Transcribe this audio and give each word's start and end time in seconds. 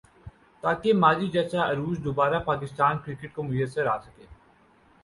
تاکہ 0.63 0.93
ماضی 1.03 1.27
جیسا 1.35 1.65
عروج 1.71 2.03
دوبارہ 2.05 2.39
پاکستان 2.45 2.97
کرکٹ 3.05 3.33
کو 3.35 3.43
میسر 3.43 3.85
آ 3.87 3.97
سکے 3.99 4.25